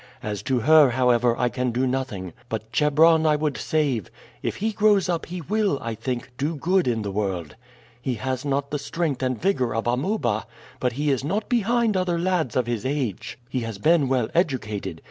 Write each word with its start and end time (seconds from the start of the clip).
As 0.23 0.41
to 0.41 0.61
her, 0.61 0.89
however, 0.89 1.37
I 1.37 1.49
can 1.49 1.69
do 1.71 1.85
nothing; 1.85 2.33
but 2.49 2.71
Chebron 2.71 3.27
I 3.27 3.35
would 3.35 3.55
save. 3.55 4.09
If 4.41 4.55
he 4.55 4.71
grows 4.71 5.07
up 5.07 5.27
he 5.27 5.41
will, 5.41 5.77
I 5.79 5.93
think, 5.93 6.31
do 6.39 6.55
good 6.55 6.87
in 6.87 7.03
the 7.03 7.11
world. 7.11 7.55
He 8.01 8.15
has 8.15 8.43
not 8.43 8.71
the 8.71 8.79
strength 8.79 9.21
and 9.21 9.39
vigor 9.39 9.75
of 9.75 9.85
Amuba, 9.85 10.47
but 10.79 10.93
he 10.93 11.11
is 11.11 11.23
not 11.23 11.49
behind 11.49 11.95
other 11.95 12.17
lads 12.17 12.55
of 12.55 12.65
his 12.65 12.83
age. 12.83 13.37
He 13.47 13.59
has 13.59 13.77
been 13.77 14.09
well 14.09 14.27
educated. 14.33 14.99